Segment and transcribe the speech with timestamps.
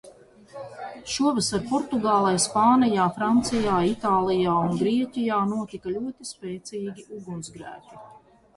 [1.15, 8.05] Šovasar Portugālē, Spānijā, Francijā, Itālijā un Grieķijā notika ļoti spēcīgi ugunsgrēki.